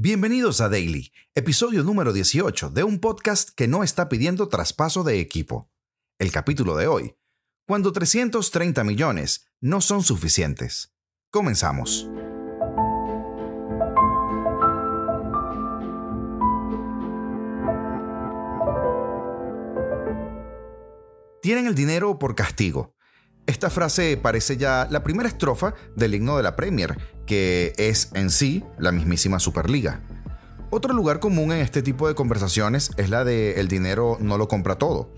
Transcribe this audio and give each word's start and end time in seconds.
Bienvenidos 0.00 0.60
a 0.60 0.68
Daily, 0.68 1.10
episodio 1.34 1.82
número 1.82 2.12
18 2.12 2.70
de 2.70 2.84
un 2.84 3.00
podcast 3.00 3.50
que 3.50 3.66
no 3.66 3.82
está 3.82 4.08
pidiendo 4.08 4.48
traspaso 4.48 5.02
de 5.02 5.18
equipo. 5.18 5.72
El 6.20 6.30
capítulo 6.30 6.76
de 6.76 6.86
hoy, 6.86 7.16
cuando 7.66 7.90
330 7.90 8.84
millones 8.84 9.48
no 9.60 9.80
son 9.80 10.04
suficientes. 10.04 10.94
Comenzamos. 11.32 12.08
Tienen 21.42 21.66
el 21.66 21.74
dinero 21.74 22.20
por 22.20 22.36
castigo. 22.36 22.94
Esta 23.48 23.70
frase 23.70 24.18
parece 24.18 24.58
ya 24.58 24.86
la 24.90 25.02
primera 25.02 25.26
estrofa 25.26 25.72
del 25.96 26.14
himno 26.14 26.36
de 26.36 26.42
la 26.42 26.54
Premier, 26.54 26.98
que 27.24 27.72
es 27.78 28.10
en 28.12 28.28
sí 28.28 28.62
la 28.78 28.92
mismísima 28.92 29.40
Superliga. 29.40 30.02
Otro 30.68 30.92
lugar 30.92 31.18
común 31.18 31.52
en 31.52 31.60
este 31.60 31.80
tipo 31.80 32.06
de 32.06 32.14
conversaciones 32.14 32.90
es 32.98 33.08
la 33.08 33.24
de 33.24 33.58
el 33.58 33.68
dinero 33.68 34.18
no 34.20 34.36
lo 34.36 34.48
compra 34.48 34.76
todo. 34.76 35.14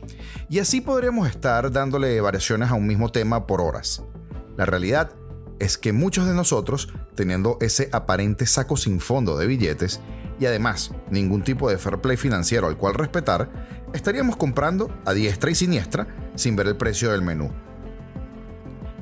Y 0.48 0.60
así 0.60 0.80
podríamos 0.80 1.28
estar 1.28 1.72
dándole 1.72 2.20
variaciones 2.20 2.70
a 2.70 2.74
un 2.74 2.86
mismo 2.86 3.10
tema 3.10 3.48
por 3.48 3.60
horas. 3.60 4.04
La 4.56 4.64
realidad 4.64 5.10
es 5.58 5.76
que 5.76 5.92
muchos 5.92 6.28
de 6.28 6.34
nosotros, 6.34 6.88
teniendo 7.16 7.58
ese 7.60 7.88
aparente 7.90 8.46
saco 8.46 8.76
sin 8.76 9.00
fondo 9.00 9.36
de 9.38 9.48
billetes, 9.48 10.00
y 10.38 10.46
además 10.46 10.92
ningún 11.10 11.42
tipo 11.42 11.68
de 11.68 11.78
fair 11.78 12.00
play 12.00 12.16
financiero 12.16 12.68
al 12.68 12.76
cual 12.76 12.94
respetar, 12.94 13.50
estaríamos 13.92 14.36
comprando 14.36 14.88
a 15.04 15.14
diestra 15.14 15.50
y 15.50 15.56
siniestra 15.56 16.06
sin 16.36 16.54
ver 16.54 16.68
el 16.68 16.76
precio 16.76 17.10
del 17.10 17.22
menú. 17.22 17.50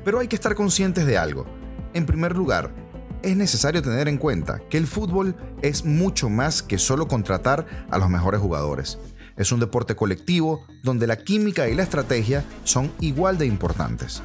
Pero 0.09 0.21
hay 0.21 0.27
que 0.27 0.35
estar 0.35 0.55
conscientes 0.55 1.05
de 1.05 1.19
algo. 1.19 1.45
En 1.93 2.07
primer 2.07 2.35
lugar, 2.35 2.73
es 3.21 3.37
necesario 3.37 3.83
tener 3.83 4.07
en 4.07 4.17
cuenta 4.17 4.59
que 4.67 4.79
el 4.79 4.87
fútbol 4.87 5.35
es 5.61 5.85
mucho 5.85 6.29
más 6.29 6.63
que 6.63 6.79
solo 6.79 7.07
contratar 7.07 7.85
a 7.91 7.99
los 7.99 8.09
mejores 8.09 8.41
jugadores. 8.41 8.97
Es 9.37 9.51
un 9.51 9.59
deporte 9.59 9.95
colectivo 9.95 10.65
donde 10.81 11.05
la 11.05 11.17
química 11.17 11.69
y 11.69 11.75
la 11.75 11.83
estrategia 11.83 12.43
son 12.63 12.91
igual 12.99 13.37
de 13.37 13.45
importantes. 13.45 14.23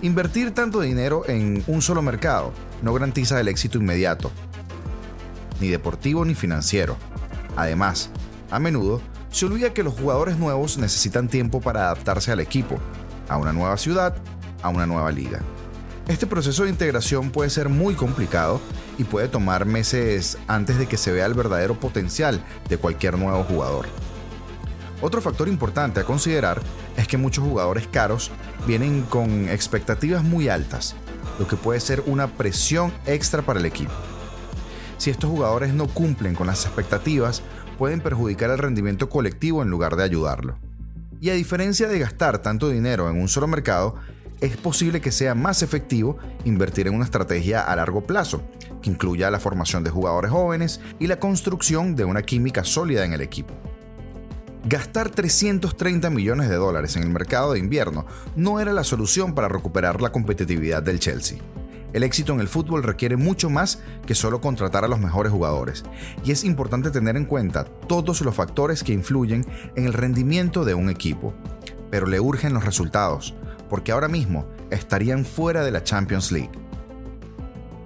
Invertir 0.00 0.52
tanto 0.52 0.80
dinero 0.80 1.22
en 1.28 1.62
un 1.66 1.82
solo 1.82 2.00
mercado 2.00 2.54
no 2.80 2.94
garantiza 2.94 3.38
el 3.38 3.48
éxito 3.48 3.76
inmediato, 3.76 4.30
ni 5.60 5.68
deportivo 5.68 6.24
ni 6.24 6.34
financiero. 6.34 6.96
Además, 7.56 8.08
a 8.50 8.58
menudo 8.58 9.02
se 9.30 9.44
olvida 9.44 9.74
que 9.74 9.82
los 9.82 9.92
jugadores 9.92 10.38
nuevos 10.38 10.78
necesitan 10.78 11.28
tiempo 11.28 11.60
para 11.60 11.82
adaptarse 11.82 12.32
al 12.32 12.40
equipo, 12.40 12.78
a 13.28 13.36
una 13.36 13.52
nueva 13.52 13.76
ciudad 13.76 14.16
a 14.62 14.68
una 14.68 14.86
nueva 14.86 15.10
liga. 15.10 15.40
Este 16.08 16.26
proceso 16.26 16.62
de 16.62 16.70
integración 16.70 17.30
puede 17.30 17.50
ser 17.50 17.68
muy 17.68 17.94
complicado 17.94 18.60
y 18.96 19.04
puede 19.04 19.28
tomar 19.28 19.66
meses 19.66 20.38
antes 20.46 20.78
de 20.78 20.86
que 20.86 20.96
se 20.96 21.10
vea 21.10 21.26
el 21.26 21.34
verdadero 21.34 21.78
potencial 21.80 22.44
de 22.68 22.78
cualquier 22.78 23.18
nuevo 23.18 23.42
jugador. 23.42 23.86
Otro 25.02 25.20
factor 25.20 25.48
importante 25.48 26.00
a 26.00 26.04
considerar 26.04 26.62
es 26.96 27.08
que 27.08 27.18
muchos 27.18 27.44
jugadores 27.44 27.86
caros 27.88 28.30
vienen 28.66 29.02
con 29.02 29.48
expectativas 29.48 30.22
muy 30.22 30.48
altas, 30.48 30.94
lo 31.38 31.46
que 31.46 31.56
puede 31.56 31.80
ser 31.80 32.02
una 32.06 32.28
presión 32.28 32.92
extra 33.04 33.42
para 33.42 33.60
el 33.60 33.66
equipo. 33.66 33.92
Si 34.98 35.10
estos 35.10 35.28
jugadores 35.28 35.74
no 35.74 35.88
cumplen 35.88 36.34
con 36.34 36.46
las 36.46 36.64
expectativas, 36.64 37.42
pueden 37.76 38.00
perjudicar 38.00 38.50
el 38.50 38.58
rendimiento 38.58 39.10
colectivo 39.10 39.62
en 39.62 39.70
lugar 39.70 39.96
de 39.96 40.04
ayudarlo. 40.04 40.56
Y 41.20 41.30
a 41.30 41.34
diferencia 41.34 41.88
de 41.88 41.98
gastar 41.98 42.38
tanto 42.38 42.68
dinero 42.68 43.10
en 43.10 43.20
un 43.20 43.28
solo 43.28 43.46
mercado, 43.46 43.96
es 44.40 44.56
posible 44.56 45.00
que 45.00 45.12
sea 45.12 45.34
más 45.34 45.62
efectivo 45.62 46.18
invertir 46.44 46.86
en 46.88 46.94
una 46.94 47.04
estrategia 47.04 47.62
a 47.62 47.76
largo 47.76 48.02
plazo, 48.02 48.42
que 48.82 48.90
incluya 48.90 49.30
la 49.30 49.40
formación 49.40 49.82
de 49.82 49.90
jugadores 49.90 50.30
jóvenes 50.30 50.80
y 50.98 51.06
la 51.06 51.18
construcción 51.18 51.96
de 51.96 52.04
una 52.04 52.22
química 52.22 52.64
sólida 52.64 53.04
en 53.04 53.12
el 53.12 53.20
equipo. 53.20 53.54
Gastar 54.68 55.10
330 55.10 56.10
millones 56.10 56.48
de 56.48 56.56
dólares 56.56 56.96
en 56.96 57.04
el 57.04 57.10
mercado 57.10 57.52
de 57.52 57.60
invierno 57.60 58.04
no 58.34 58.58
era 58.58 58.72
la 58.72 58.84
solución 58.84 59.34
para 59.34 59.48
recuperar 59.48 60.02
la 60.02 60.10
competitividad 60.10 60.82
del 60.82 60.98
Chelsea. 60.98 61.38
El 61.92 62.02
éxito 62.02 62.32
en 62.32 62.40
el 62.40 62.48
fútbol 62.48 62.82
requiere 62.82 63.16
mucho 63.16 63.48
más 63.48 63.80
que 64.06 64.14
solo 64.14 64.40
contratar 64.40 64.84
a 64.84 64.88
los 64.88 64.98
mejores 64.98 65.32
jugadores, 65.32 65.84
y 66.24 66.32
es 66.32 66.44
importante 66.44 66.90
tener 66.90 67.16
en 67.16 67.24
cuenta 67.24 67.64
todos 67.64 68.20
los 68.20 68.34
factores 68.34 68.82
que 68.82 68.92
influyen 68.92 69.46
en 69.76 69.86
el 69.86 69.92
rendimiento 69.92 70.64
de 70.64 70.74
un 70.74 70.90
equipo. 70.90 71.32
Pero 71.90 72.06
le 72.06 72.18
urgen 72.18 72.52
los 72.52 72.64
resultados, 72.64 73.34
porque 73.68 73.92
ahora 73.92 74.08
mismo 74.08 74.46
estarían 74.70 75.24
fuera 75.24 75.64
de 75.64 75.70
la 75.70 75.84
Champions 75.84 76.32
League. 76.32 76.50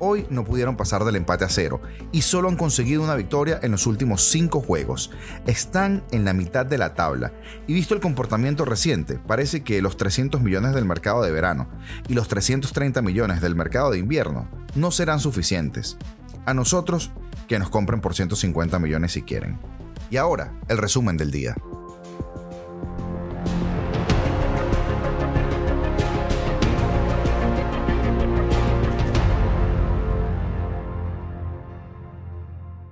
Hoy 0.02 0.26
no 0.30 0.44
pudieron 0.44 0.78
pasar 0.78 1.04
del 1.04 1.16
empate 1.16 1.44
a 1.44 1.50
cero 1.50 1.82
y 2.10 2.22
solo 2.22 2.48
han 2.48 2.56
conseguido 2.56 3.02
una 3.02 3.14
victoria 3.14 3.60
en 3.62 3.70
los 3.70 3.86
últimos 3.86 4.22
cinco 4.22 4.62
juegos. 4.62 5.10
Están 5.46 6.02
en 6.10 6.24
la 6.24 6.32
mitad 6.32 6.64
de 6.64 6.78
la 6.78 6.94
tabla 6.94 7.34
y 7.66 7.74
visto 7.74 7.92
el 7.94 8.00
comportamiento 8.00 8.64
reciente, 8.64 9.18
parece 9.18 9.62
que 9.62 9.82
los 9.82 9.98
300 9.98 10.40
millones 10.40 10.74
del 10.74 10.86
mercado 10.86 11.22
de 11.22 11.30
verano 11.30 11.68
y 12.08 12.14
los 12.14 12.28
330 12.28 13.02
millones 13.02 13.42
del 13.42 13.54
mercado 13.54 13.90
de 13.90 13.98
invierno 13.98 14.48
no 14.74 14.90
serán 14.90 15.20
suficientes. 15.20 15.98
A 16.46 16.54
nosotros, 16.54 17.10
que 17.46 17.58
nos 17.58 17.68
compren 17.68 18.00
por 18.00 18.14
150 18.14 18.78
millones 18.78 19.12
si 19.12 19.20
quieren. 19.20 19.58
Y 20.10 20.16
ahora, 20.16 20.54
el 20.68 20.78
resumen 20.78 21.18
del 21.18 21.30
día. 21.30 21.54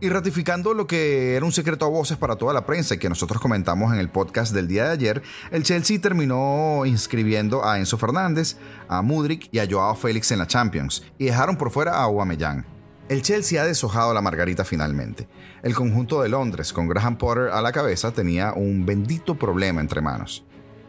Y 0.01 0.11
ratificando 0.11 0.75
lo 0.75 0.87
que 0.87 1.35
era 1.35 1.45
un 1.45 1.51
secreto 1.51 1.85
a 1.85 1.89
voces 1.89 2.17
para 2.17 2.37
toda 2.37 2.55
la 2.55 2.65
prensa 2.65 2.95
y 2.95 2.99
que 2.99 3.09
nosotros 3.09 3.43
comentamos 3.43 3.93
en 3.93 3.99
el 3.99 4.11
podcast 4.11 4.55
del 4.55 4.69
día 4.69 4.85
de 4.85 4.93
ayer, 4.93 5.23
el 5.51 5.65
Chelsea 5.65 6.01
terminó 6.01 6.87
inscribiendo 6.87 7.65
a 7.65 7.81
Enzo 7.81 7.99
Fernández, 7.99 8.57
a 8.87 9.03
Mudrik 9.03 9.49
y 9.51 9.59
a 9.59 9.67
Joao 9.69 9.97
Félix 9.97 10.31
en 10.31 10.39
la 10.39 10.47
Champions 10.47 11.03
y 11.19 11.25
dejaron 11.25 11.57
por 11.57 11.73
fuera 11.73 11.95
a 11.97 12.05
Aubameyang. 12.05 12.65
El 13.09 13.23
Chelsea 13.23 13.61
ha 13.61 13.67
deshojado 13.67 14.15
la 14.15 14.23
margarita 14.23 14.65
finalmente. 14.65 15.27
El 15.65 15.75
conjunto 15.75 16.23
de 16.23 16.29
Londres, 16.29 16.73
con 16.73 16.87
Graham 16.87 17.19
Potter 17.19 17.49
a 17.49 17.61
la 17.61 17.73
cabeza, 17.73 18.13
tenía 18.13 18.53
un 18.53 18.87
bendito 18.87 19.37
problema 19.37 19.81
entre 19.81 20.01
manos. 20.01 20.45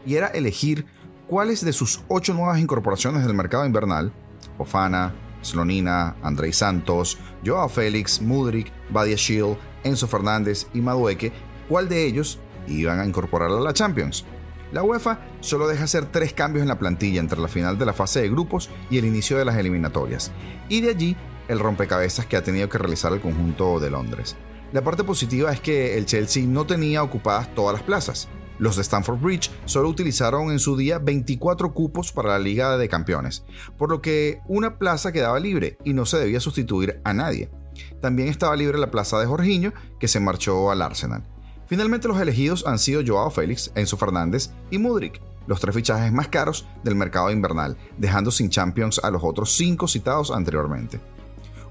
Y 0.06 0.14
era 0.14 0.28
elegir 0.28 0.86
cuáles 1.26 1.64
de 1.64 1.72
sus 1.72 2.00
ocho 2.06 2.32
nuevas 2.32 2.60
incorporaciones 2.60 3.26
del 3.26 3.34
mercado 3.34 3.66
invernal, 3.66 4.12
Ofana, 4.56 5.14
Slonina, 5.42 6.14
Andrei 6.22 6.52
Santos, 6.52 7.18
Joao 7.44 7.68
Félix, 7.68 8.20
Mudrik, 8.20 8.72
Badia 8.92 9.16
Shield, 9.16 9.56
Enzo 9.84 10.06
Fernández 10.06 10.66
y 10.74 10.80
Madueque, 10.80 11.32
cuál 11.68 11.88
de 11.88 12.04
ellos 12.06 12.38
iban 12.66 13.00
a 13.00 13.06
incorporar 13.06 13.50
a 13.50 13.60
la 13.60 13.72
Champions. 13.72 14.24
La 14.72 14.82
UEFA 14.82 15.20
solo 15.40 15.66
deja 15.66 15.84
hacer 15.84 16.06
tres 16.06 16.32
cambios 16.32 16.62
en 16.62 16.68
la 16.68 16.78
plantilla 16.78 17.20
entre 17.20 17.40
la 17.40 17.48
final 17.48 17.76
de 17.78 17.86
la 17.86 17.92
fase 17.92 18.20
de 18.20 18.30
grupos 18.30 18.70
y 18.88 18.98
el 18.98 19.04
inicio 19.04 19.36
de 19.36 19.44
las 19.44 19.56
eliminatorias, 19.56 20.30
y 20.68 20.80
de 20.80 20.90
allí 20.90 21.16
el 21.48 21.58
rompecabezas 21.58 22.26
que 22.26 22.36
ha 22.36 22.44
tenido 22.44 22.68
que 22.68 22.78
realizar 22.78 23.12
el 23.12 23.20
conjunto 23.20 23.80
de 23.80 23.90
Londres. 23.90 24.36
La 24.72 24.82
parte 24.82 25.02
positiva 25.02 25.52
es 25.52 25.60
que 25.60 25.98
el 25.98 26.06
Chelsea 26.06 26.46
no 26.46 26.64
tenía 26.64 27.02
ocupadas 27.02 27.52
todas 27.56 27.74
las 27.74 27.82
plazas. 27.82 28.28
Los 28.60 28.76
de 28.76 28.82
Stamford 28.82 29.20
Bridge 29.20 29.50
solo 29.64 29.88
utilizaron 29.88 30.52
en 30.52 30.60
su 30.60 30.76
día 30.76 30.98
24 30.98 31.72
cupos 31.72 32.12
para 32.12 32.28
la 32.28 32.38
Liga 32.38 32.76
de 32.76 32.88
Campeones, 32.88 33.42
por 33.76 33.90
lo 33.90 34.00
que 34.00 34.40
una 34.46 34.78
plaza 34.78 35.10
quedaba 35.10 35.40
libre 35.40 35.78
y 35.84 35.92
no 35.92 36.06
se 36.06 36.18
debía 36.18 36.38
sustituir 36.38 37.00
a 37.02 37.12
nadie. 37.12 37.50
También 38.00 38.28
estaba 38.28 38.56
libre 38.56 38.78
la 38.78 38.90
plaza 38.90 39.18
de 39.18 39.26
Jorginho, 39.26 39.72
que 39.98 40.08
se 40.08 40.20
marchó 40.20 40.70
al 40.70 40.82
Arsenal. 40.82 41.24
Finalmente 41.66 42.08
los 42.08 42.20
elegidos 42.20 42.66
han 42.66 42.78
sido 42.78 43.02
Joao 43.06 43.30
Félix, 43.30 43.70
Enzo 43.74 43.96
Fernández 43.96 44.50
y 44.70 44.78
Mudrik, 44.78 45.20
los 45.46 45.60
tres 45.60 45.74
fichajes 45.74 46.12
más 46.12 46.28
caros 46.28 46.66
del 46.82 46.96
mercado 46.96 47.30
invernal, 47.30 47.76
dejando 47.96 48.30
sin 48.30 48.50
Champions 48.50 49.00
a 49.02 49.10
los 49.10 49.22
otros 49.22 49.56
cinco 49.56 49.86
citados 49.86 50.30
anteriormente. 50.30 51.00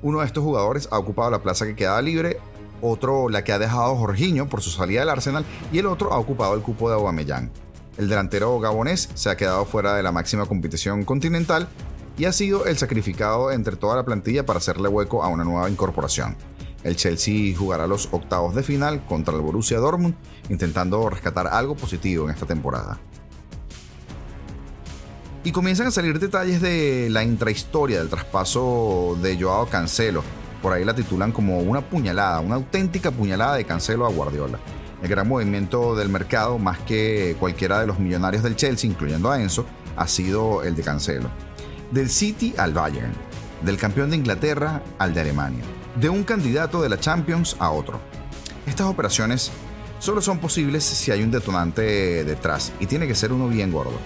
Uno 0.02 0.22
de 0.22 0.26
estos 0.26 0.44
jugadores 0.44 0.88
ha 0.92 0.98
ocupado 0.98 1.30
la 1.32 1.42
plaza 1.42 1.66
que 1.66 1.76
quedaba 1.76 2.02
libre 2.02 2.40
otro 2.82 3.30
la 3.30 3.44
que 3.44 3.52
ha 3.52 3.60
dejado 3.60 3.96
Jorginho 3.96 4.48
por 4.48 4.62
su 4.62 4.70
salida 4.70 5.02
del 5.02 5.10
Arsenal 5.10 5.46
y 5.72 5.80
el 5.80 5.86
otro 5.86 6.14
ha 6.14 6.18
ocupado 6.18 6.56
el 6.56 6.62
cupo 6.62 6.90
de 6.90 6.96
Aubameyang. 6.96 7.52
El 7.98 8.08
delantero 8.08 8.58
gabonés 8.60 9.10
se 9.14 9.30
ha 9.30 9.38
quedado 9.38 9.66
fuera 9.66 9.96
de 9.96 10.04
la 10.04 10.12
máxima 10.12 10.46
competición 10.46 11.04
continental 11.04 11.68
y 12.20 12.26
ha 12.26 12.34
sido 12.34 12.66
el 12.66 12.78
sacrificado 12.78 13.50
entre 13.50 13.78
toda 13.78 13.96
la 13.96 14.04
plantilla 14.04 14.46
para 14.46 14.60
hacerle 14.60 14.90
hueco 14.90 15.24
a 15.24 15.30
una 15.30 15.46
nueva 15.46 15.70
incorporación. 15.70 16.36
El 16.84 16.98
Chelsea 16.98 17.56
jugará 17.58 17.88
los 17.88 18.10
octavos 18.12 18.56
de 18.56 18.62
final 18.62 19.06
contra 19.06 19.34
el 19.34 19.42
Borussia 19.42 19.80
Dortmund, 19.80 20.16
intentando 20.50 21.10
rescatar 21.10 21.48
algo 21.48 21.76
positivo 21.76 22.26
en 22.26 22.32
esta 22.34 22.46
temporada. 22.46 23.00
Y 25.46 25.54
comienzan 25.54 25.88
a 25.88 25.92
salir 25.92 26.20
detalles 26.20 26.62
de 26.62 27.08
la 27.10 27.24
intrahistoria 27.24 28.00
del 28.00 28.10
traspaso 28.10 29.18
de 29.22 29.42
Joao 29.42 29.68
Cancelo, 29.68 30.22
por 30.62 30.74
ahí 30.74 30.84
la 30.84 30.94
titulan 30.94 31.32
como 31.32 31.60
una 31.60 31.90
puñalada, 31.90 32.42
una 32.42 32.56
auténtica 32.56 33.12
puñalada 33.12 33.56
de 33.56 33.64
Cancelo 33.64 34.06
a 34.06 34.10
Guardiola. 34.10 34.60
El 35.02 35.08
gran 35.08 35.26
movimiento 35.26 35.96
del 35.96 36.10
mercado, 36.10 36.60
más 36.60 36.80
que 36.80 37.38
cualquiera 37.40 37.80
de 37.80 37.88
los 37.88 37.98
millonarios 37.98 38.44
del 38.44 38.58
Chelsea, 38.58 38.90
incluyendo 38.90 39.32
a 39.32 39.42
Enzo, 39.42 39.66
ha 39.96 40.06
sido 40.06 40.64
el 40.64 40.76
de 40.76 40.84
Cancelo. 40.84 41.30
Del 41.92 42.10
City 42.10 42.54
al 42.58 42.74
Bayern, 42.74 43.14
del 43.64 43.78
campeón 43.78 44.12
de 44.12 44.18
Inglaterra 44.18 44.84
al 45.00 45.14
de 45.14 45.22
Alemania. 45.22 45.64
de 45.96 46.08
un 46.08 46.24
candidato 46.24 46.82
de 46.82 46.88
la 46.88 47.00
Champions 47.00 47.58
a 47.60 47.72
otro. 47.72 48.00
Estas 48.66 48.88
operaciones 48.88 49.52
solo 49.98 50.22
son 50.22 50.38
posibles 50.38 50.84
si 50.84 51.12
hay 51.12 51.24
un 51.24 51.32
detonante 51.32 52.24
detrás 52.24 52.72
y 52.80 52.86
tiene 52.86 53.08
que 53.08 53.16
ser 53.16 53.34
uno 53.34 53.48
bien 53.48 53.72
gordo. 53.72 53.98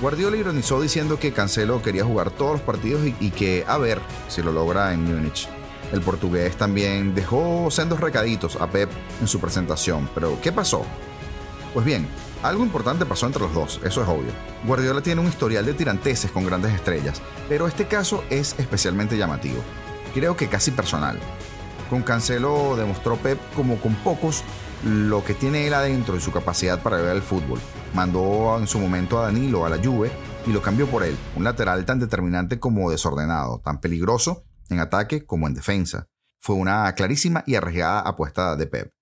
Guardiola 0.00 0.36
ironizó 0.36 0.80
diciendo 0.80 1.18
que 1.18 1.32
Cancelo 1.32 1.82
quería 1.82 2.04
jugar 2.04 2.30
todos 2.30 2.52
los 2.52 2.60
partidos 2.62 3.02
y, 3.20 3.30
que 3.30 3.64
a 3.68 3.78
ver 3.78 4.00
si 4.28 4.42
lo 4.42 4.52
logra 4.52 4.92
en 4.92 5.04
Múnich. 5.04 5.48
El 5.92 6.00
portugués 6.00 6.56
también 6.56 7.14
dejó 7.14 7.70
sendos 7.70 8.00
recaditos 8.00 8.56
a 8.56 8.68
Pep 8.70 8.90
en 9.20 9.28
su 9.28 9.38
presentación, 9.38 10.08
pero 10.14 10.40
¿qué 10.40 10.50
pasó? 10.50 10.84
Pues 11.74 11.84
bien, 11.84 12.06
algo 12.42 12.64
importante 12.64 13.04
pasó 13.04 13.26
entre 13.26 13.42
los 13.42 13.52
dos, 13.52 13.80
eso 13.84 14.02
es 14.02 14.08
obvio. 14.08 14.32
Guardiola 14.64 15.00
tiene 15.02 15.20
un 15.20 15.26
historial 15.26 15.66
de 15.66 15.74
tiranteses 15.74 16.30
con 16.30 16.46
grandes 16.46 16.72
estrellas, 16.72 17.20
pero 17.48 17.66
este 17.66 17.86
caso 17.86 18.22
es 18.30 18.54
especialmente 18.58 19.18
llamativo. 19.18 19.62
Creo 20.14 20.36
que 20.36 20.48
casi 20.48 20.70
personal. 20.70 21.18
Con 21.90 22.02
Cancelo 22.02 22.76
demostró 22.76 23.16
Pep 23.16 23.38
como 23.54 23.80
con 23.80 23.94
pocos 23.96 24.44
lo 24.84 25.24
que 25.24 25.34
tiene 25.34 25.66
él 25.66 25.74
adentro 25.74 26.16
y 26.16 26.20
su 26.20 26.30
capacidad 26.30 26.82
para 26.82 26.98
ver 26.98 27.16
el 27.16 27.22
fútbol. 27.22 27.58
Mandó 27.94 28.56
en 28.58 28.66
su 28.66 28.78
momento 28.78 29.18
a 29.18 29.24
Danilo 29.24 29.64
a 29.64 29.70
la 29.70 29.82
Juve 29.82 30.10
y 30.46 30.52
lo 30.52 30.62
cambió 30.62 30.86
por 30.86 31.02
él, 31.02 31.16
un 31.36 31.44
lateral 31.44 31.84
tan 31.84 31.98
determinante 31.98 32.60
como 32.60 32.90
desordenado, 32.90 33.60
tan 33.64 33.80
peligroso 33.80 34.44
en 34.68 34.80
ataque 34.80 35.24
como 35.24 35.46
en 35.46 35.54
defensa. 35.54 36.06
Fue 36.38 36.54
una 36.54 36.92
clarísima 36.94 37.42
y 37.46 37.56
arriesgada 37.56 38.00
apuesta 38.00 38.54
de 38.54 38.66
Pep. 38.66 38.97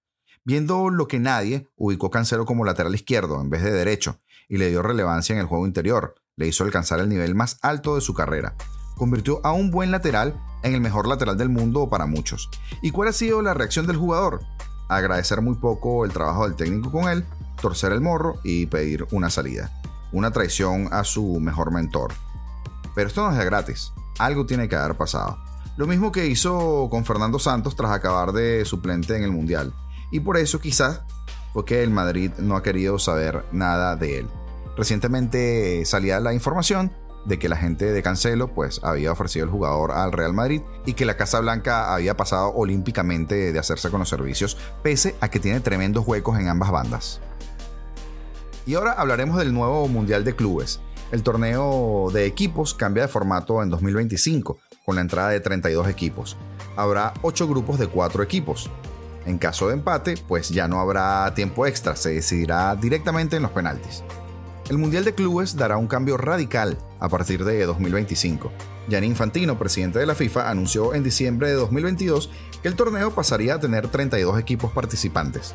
Viendo 0.46 0.90
lo 0.90 1.08
que 1.08 1.18
nadie, 1.18 1.68
ubicó 1.74 2.08
Cancelo 2.08 2.46
como 2.46 2.64
lateral 2.64 2.94
izquierdo 2.94 3.40
en 3.40 3.50
vez 3.50 3.64
de 3.64 3.72
derecho 3.72 4.20
y 4.48 4.58
le 4.58 4.70
dio 4.70 4.80
relevancia 4.80 5.32
en 5.32 5.40
el 5.40 5.46
juego 5.46 5.66
interior. 5.66 6.14
Le 6.36 6.46
hizo 6.46 6.62
alcanzar 6.62 7.00
el 7.00 7.08
nivel 7.08 7.34
más 7.34 7.58
alto 7.62 7.96
de 7.96 8.00
su 8.00 8.14
carrera. 8.14 8.54
Convirtió 8.96 9.44
a 9.44 9.50
un 9.50 9.72
buen 9.72 9.90
lateral 9.90 10.40
en 10.62 10.72
el 10.72 10.80
mejor 10.80 11.08
lateral 11.08 11.36
del 11.36 11.48
mundo 11.48 11.88
para 11.90 12.06
muchos. 12.06 12.48
¿Y 12.80 12.92
cuál 12.92 13.08
ha 13.08 13.12
sido 13.12 13.42
la 13.42 13.54
reacción 13.54 13.88
del 13.88 13.96
jugador? 13.96 14.40
Agradecer 14.88 15.42
muy 15.42 15.56
poco 15.56 16.04
el 16.04 16.12
trabajo 16.12 16.44
del 16.44 16.54
técnico 16.54 16.92
con 16.92 17.08
él, 17.08 17.24
torcer 17.60 17.90
el 17.90 18.00
morro 18.00 18.36
y 18.44 18.66
pedir 18.66 19.04
una 19.10 19.30
salida. 19.30 19.72
Una 20.12 20.30
traición 20.30 20.88
a 20.92 21.02
su 21.02 21.40
mejor 21.40 21.72
mentor. 21.72 22.12
Pero 22.94 23.08
esto 23.08 23.24
no 23.24 23.32
es 23.32 23.38
de 23.38 23.44
gratis. 23.46 23.92
Algo 24.20 24.46
tiene 24.46 24.68
que 24.68 24.76
haber 24.76 24.96
pasado. 24.96 25.38
Lo 25.76 25.88
mismo 25.88 26.12
que 26.12 26.28
hizo 26.28 26.86
con 26.88 27.04
Fernando 27.04 27.40
Santos 27.40 27.74
tras 27.74 27.90
acabar 27.90 28.30
de 28.30 28.64
suplente 28.64 29.16
en 29.16 29.24
el 29.24 29.32
Mundial 29.32 29.74
y 30.10 30.20
por 30.20 30.36
eso 30.36 30.60
quizás 30.60 31.02
porque 31.52 31.82
el 31.82 31.90
Madrid 31.90 32.32
no 32.38 32.56
ha 32.56 32.62
querido 32.62 32.98
saber 32.98 33.44
nada 33.52 33.96
de 33.96 34.18
él. 34.18 34.28
Recientemente 34.76 35.84
salía 35.86 36.20
la 36.20 36.34
información 36.34 36.92
de 37.24 37.38
que 37.38 37.48
la 37.48 37.56
gente 37.56 37.92
de 37.92 38.02
Cancelo 38.02 38.48
pues 38.54 38.80
había 38.84 39.10
ofrecido 39.12 39.44
el 39.46 39.50
jugador 39.50 39.92
al 39.92 40.12
Real 40.12 40.32
Madrid 40.32 40.62
y 40.84 40.92
que 40.92 41.04
la 41.04 41.16
Casa 41.16 41.40
Blanca 41.40 41.92
había 41.92 42.16
pasado 42.16 42.52
olímpicamente 42.54 43.52
de 43.52 43.58
hacerse 43.58 43.90
con 43.90 44.00
los 44.00 44.08
servicios, 44.08 44.56
pese 44.82 45.16
a 45.20 45.28
que 45.28 45.40
tiene 45.40 45.60
tremendos 45.60 46.06
huecos 46.06 46.38
en 46.38 46.48
ambas 46.48 46.70
bandas. 46.70 47.20
Y 48.66 48.74
ahora 48.74 48.92
hablaremos 48.92 49.38
del 49.38 49.52
nuevo 49.52 49.86
Mundial 49.88 50.24
de 50.24 50.34
Clubes. 50.34 50.80
El 51.12 51.22
torneo 51.22 52.10
de 52.12 52.26
equipos 52.26 52.74
cambia 52.74 53.04
de 53.04 53.08
formato 53.08 53.62
en 53.62 53.70
2025, 53.70 54.58
con 54.84 54.96
la 54.96 55.02
entrada 55.02 55.30
de 55.30 55.40
32 55.40 55.88
equipos. 55.88 56.36
Habrá 56.76 57.14
8 57.22 57.46
grupos 57.46 57.78
de 57.78 57.86
4 57.86 58.22
equipos. 58.24 58.68
En 59.26 59.38
caso 59.38 59.68
de 59.68 59.74
empate, 59.74 60.14
pues 60.28 60.50
ya 60.50 60.68
no 60.68 60.80
habrá 60.80 61.34
tiempo 61.34 61.66
extra, 61.66 61.96
se 61.96 62.14
decidirá 62.14 62.76
directamente 62.76 63.36
en 63.36 63.42
los 63.42 63.50
penaltis. 63.50 64.04
El 64.68 64.78
Mundial 64.78 65.04
de 65.04 65.14
Clubes 65.14 65.56
dará 65.56 65.76
un 65.76 65.88
cambio 65.88 66.16
radical 66.16 66.78
a 67.00 67.08
partir 67.08 67.44
de 67.44 67.66
2025. 67.66 68.52
Gianni 68.88 69.08
Infantino, 69.08 69.58
presidente 69.58 69.98
de 69.98 70.06
la 70.06 70.14
FIFA, 70.14 70.48
anunció 70.48 70.94
en 70.94 71.02
diciembre 71.02 71.48
de 71.48 71.54
2022 71.54 72.30
que 72.62 72.68
el 72.68 72.76
torneo 72.76 73.12
pasaría 73.12 73.54
a 73.54 73.60
tener 73.60 73.88
32 73.88 74.38
equipos 74.38 74.70
participantes. 74.72 75.54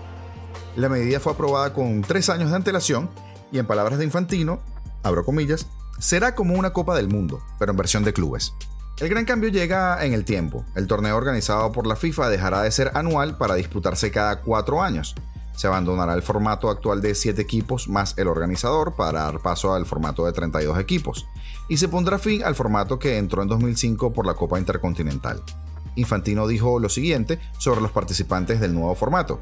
La 0.75 0.89
medida 0.89 1.19
fue 1.19 1.33
aprobada 1.33 1.73
con 1.73 2.01
tres 2.01 2.29
años 2.29 2.49
de 2.49 2.57
antelación 2.57 3.09
y 3.51 3.59
en 3.59 3.67
palabras 3.67 3.99
de 3.99 4.05
Infantino, 4.05 4.59
abro 5.03 5.25
comillas, 5.25 5.67
será 5.99 6.35
como 6.35 6.55
una 6.55 6.73
Copa 6.73 6.95
del 6.95 7.07
Mundo, 7.07 7.41
pero 7.57 7.71
en 7.71 7.77
versión 7.77 8.03
de 8.03 8.13
clubes. 8.13 8.53
El 9.01 9.09
gran 9.09 9.25
cambio 9.25 9.49
llega 9.49 10.05
en 10.05 10.13
el 10.13 10.25
tiempo. 10.25 10.63
El 10.75 10.85
torneo 10.85 11.17
organizado 11.17 11.71
por 11.71 11.87
la 11.87 11.95
FIFA 11.95 12.29
dejará 12.29 12.61
de 12.61 12.69
ser 12.69 12.91
anual 12.93 13.35
para 13.35 13.55
disputarse 13.55 14.11
cada 14.11 14.41
cuatro 14.41 14.83
años. 14.83 15.15
Se 15.55 15.65
abandonará 15.65 16.13
el 16.13 16.21
formato 16.21 16.69
actual 16.69 17.01
de 17.01 17.15
7 17.15 17.41
equipos 17.41 17.89
más 17.89 18.15
el 18.19 18.27
organizador 18.27 18.95
para 18.95 19.23
dar 19.23 19.39
paso 19.39 19.73
al 19.73 19.87
formato 19.87 20.27
de 20.27 20.33
32 20.33 20.77
equipos. 20.77 21.27
Y 21.67 21.77
se 21.77 21.87
pondrá 21.87 22.19
fin 22.19 22.43
al 22.43 22.53
formato 22.53 22.99
que 22.99 23.17
entró 23.17 23.41
en 23.41 23.47
2005 23.47 24.13
por 24.13 24.27
la 24.27 24.35
Copa 24.35 24.59
Intercontinental. 24.59 25.41
Infantino 25.95 26.45
dijo 26.45 26.79
lo 26.79 26.87
siguiente 26.87 27.39
sobre 27.57 27.81
los 27.81 27.89
participantes 27.89 28.59
del 28.59 28.75
nuevo 28.75 28.93
formato. 28.93 29.39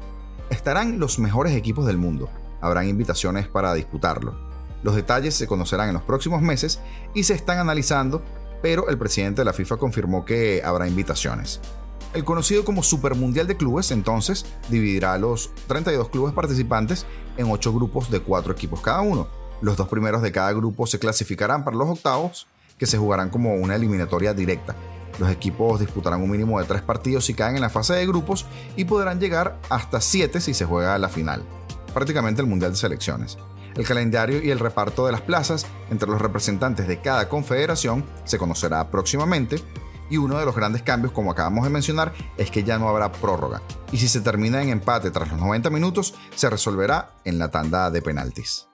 Estarán 0.48 0.98
los 0.98 1.18
mejores 1.18 1.54
equipos 1.54 1.84
del 1.84 1.98
mundo. 1.98 2.30
Habrán 2.62 2.88
invitaciones 2.88 3.46
para 3.46 3.74
disputarlo. 3.74 4.38
Los 4.82 4.94
detalles 4.94 5.34
se 5.34 5.46
conocerán 5.46 5.88
en 5.88 5.94
los 5.94 6.02
próximos 6.02 6.40
meses 6.40 6.80
y 7.12 7.24
se 7.24 7.34
están 7.34 7.58
analizando 7.58 8.22
pero 8.62 8.88
el 8.88 8.98
presidente 8.98 9.40
de 9.40 9.44
la 9.44 9.52
FIFA 9.52 9.76
confirmó 9.76 10.24
que 10.24 10.62
habrá 10.64 10.88
invitaciones. 10.88 11.60
El 12.12 12.24
conocido 12.24 12.64
como 12.64 12.82
Super 12.82 13.14
Mundial 13.14 13.46
de 13.46 13.56
Clubes 13.56 13.92
entonces 13.92 14.44
dividirá 14.68 15.12
a 15.12 15.18
los 15.18 15.52
32 15.68 16.08
clubes 16.08 16.34
participantes 16.34 17.06
en 17.36 17.50
8 17.50 17.72
grupos 17.72 18.10
de 18.10 18.20
4 18.20 18.52
equipos 18.52 18.80
cada 18.80 19.00
uno. 19.00 19.28
Los 19.60 19.76
dos 19.76 19.88
primeros 19.88 20.20
de 20.22 20.32
cada 20.32 20.52
grupo 20.52 20.86
se 20.86 20.98
clasificarán 20.98 21.64
para 21.64 21.76
los 21.76 21.88
octavos, 21.88 22.48
que 22.78 22.86
se 22.86 22.98
jugarán 22.98 23.30
como 23.30 23.54
una 23.54 23.76
eliminatoria 23.76 24.34
directa. 24.34 24.74
Los 25.20 25.30
equipos 25.30 25.78
disputarán 25.78 26.22
un 26.22 26.30
mínimo 26.30 26.58
de 26.58 26.66
3 26.66 26.82
partidos 26.82 27.26
si 27.26 27.34
caen 27.34 27.54
en 27.54 27.60
la 27.60 27.70
fase 27.70 27.94
de 27.94 28.06
grupos 28.06 28.46
y 28.74 28.86
podrán 28.86 29.20
llegar 29.20 29.58
hasta 29.68 30.00
7 30.00 30.40
si 30.40 30.54
se 30.54 30.64
juega 30.64 30.94
a 30.94 30.98
la 30.98 31.08
final. 31.08 31.44
Prácticamente 31.94 32.40
el 32.40 32.48
Mundial 32.48 32.72
de 32.72 32.78
Selecciones. 32.78 33.38
El 33.74 33.86
calendario 33.86 34.42
y 34.42 34.50
el 34.50 34.58
reparto 34.58 35.06
de 35.06 35.12
las 35.12 35.20
plazas 35.20 35.66
entre 35.90 36.08
los 36.08 36.20
representantes 36.20 36.88
de 36.88 37.00
cada 37.00 37.28
confederación 37.28 38.04
se 38.24 38.38
conocerá 38.38 38.90
próximamente 38.90 39.62
y 40.10 40.16
uno 40.16 40.38
de 40.38 40.44
los 40.44 40.56
grandes 40.56 40.82
cambios, 40.82 41.12
como 41.12 41.30
acabamos 41.30 41.64
de 41.64 41.70
mencionar, 41.70 42.12
es 42.36 42.50
que 42.50 42.64
ya 42.64 42.78
no 42.78 42.88
habrá 42.88 43.12
prórroga. 43.12 43.62
Y 43.92 43.98
si 43.98 44.08
se 44.08 44.20
termina 44.20 44.60
en 44.60 44.70
empate 44.70 45.10
tras 45.10 45.30
los 45.30 45.40
90 45.40 45.70
minutos, 45.70 46.14
se 46.34 46.50
resolverá 46.50 47.12
en 47.24 47.38
la 47.38 47.50
tanda 47.50 47.90
de 47.90 48.02
penaltis. 48.02 48.66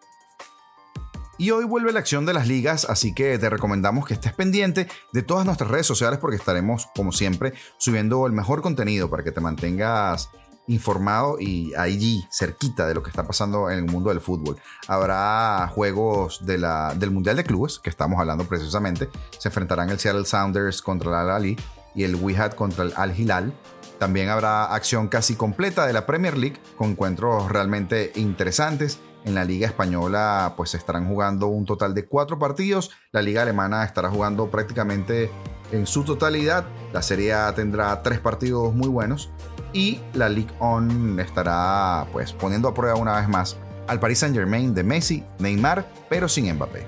Y 1.39 1.51
hoy 1.51 1.67
vuelve 1.67 1.93
la 1.93 2.01
acción 2.01 2.25
de 2.25 2.33
las 2.33 2.49
ligas, 2.49 2.87
así 2.89 3.13
que 3.13 3.39
te 3.39 3.51
recomendamos 3.51 4.07
que 4.07 4.15
estés 4.15 4.33
pendiente 4.33 4.89
de 5.13 5.23
todas 5.23 5.45
nuestras 5.45 5.71
redes 5.71 5.87
sociales 5.87 6.19
porque 6.19 6.37
estaremos, 6.37 6.89
como 6.97 7.13
siempre, 7.13 7.53
subiendo 7.77 8.27
el 8.27 8.33
mejor 8.33 8.63
contenido 8.63 9.11
para 9.11 9.23
que 9.23 9.33
te 9.33 9.43
mantengas 9.43 10.31
informado 10.69 11.39
y 11.39 11.75
allí 11.75 12.27
cerquita 12.31 12.87
de 12.87 12.95
lo 12.95 13.03
que 13.03 13.11
está 13.11 13.27
pasando 13.27 13.71
en 13.71 13.79
el 13.79 13.85
mundo 13.87 14.11
del 14.11 14.21
fútbol. 14.21 14.57
Habrá 14.89 15.71
juegos 15.75 16.45
de 16.45 16.59
la, 16.59 16.95
del 16.95 17.11
Mundial 17.11 17.37
de 17.37 17.45
Clubes, 17.45 17.79
que 17.79 17.91
estamos 17.91 18.19
hablando 18.19 18.45
precisamente. 18.45 19.09
Se 19.39 19.49
enfrentarán 19.49 19.91
el 19.91 19.99
Seattle 19.99 20.25
Sounders 20.25 20.83
contra 20.83 21.11
el 21.11 21.17
Al-Ali 21.17 21.57
y 21.95 22.05
el 22.05 22.17
Wihad 22.17 22.53
contra 22.53 22.85
el 22.85 22.93
Al-Hilal. 22.97 23.53
También 23.99 24.29
habrá 24.29 24.67
acción 24.75 25.09
casi 25.09 25.37
completa 25.37 25.87
de 25.87 25.93
la 25.93 26.05
Premier 26.05 26.37
League 26.37 26.61
con 26.77 26.91
encuentros 26.91 27.51
realmente 27.51 28.13
interesantes. 28.17 28.99
En 29.27 29.35
la 29.35 29.45
Liga 29.45 29.67
Española 29.67 30.55
pues 30.57 30.75
estarán 30.77 31.09
jugando 31.09 31.49
un 31.49 31.65
total 31.65 31.95
de 31.95 32.07
cuatro 32.07 32.39
partidos. 32.39 32.93
La 33.11 33.23
Liga 33.23 33.43
Alemana 33.43 33.85
estará 33.85 34.09
jugando 34.09 34.49
prácticamente 34.53 35.33
en 35.73 35.85
su 35.89 36.05
totalidad. 36.05 36.65
La 36.93 37.03
Serie 37.03 37.35
A 37.35 37.53
tendrá 37.53 38.03
tres 38.05 38.21
partidos 38.21 38.73
muy 38.73 38.89
buenos 38.89 39.31
y 39.73 40.01
la 40.15 40.29
League 40.29 40.55
On 40.61 41.19
estará 41.19 42.07
pues 42.13 42.33
poniendo 42.33 42.69
a 42.69 42.75
prueba 42.75 42.95
una 42.95 43.17
vez 43.17 43.29
más 43.29 43.57
al 43.89 43.99
Paris 43.99 44.21
Saint 44.21 44.37
Germain 44.37 44.73
de 44.75 44.85
Messi, 44.85 45.25
Neymar, 45.41 45.91
pero 46.09 46.29
sin 46.29 46.53
Mbappé. 46.55 46.87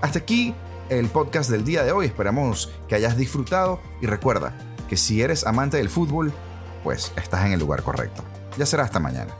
Hasta 0.00 0.20
aquí 0.20 0.54
el 0.90 1.08
podcast 1.08 1.50
del 1.50 1.64
día 1.64 1.82
de 1.82 1.90
hoy, 1.90 2.06
esperamos 2.06 2.70
que 2.86 2.94
hayas 2.94 3.16
disfrutado 3.16 3.80
y 4.00 4.06
recuerda 4.06 4.56
que 4.88 4.96
si 4.96 5.22
eres 5.22 5.44
amante 5.44 5.78
del 5.78 5.88
fútbol, 5.88 6.32
pues 6.84 7.12
estás 7.16 7.46
en 7.46 7.52
el 7.52 7.58
lugar 7.58 7.82
correcto. 7.82 8.22
Ya 8.56 8.64
será 8.64 8.84
hasta 8.84 9.00
mañana. 9.00 9.34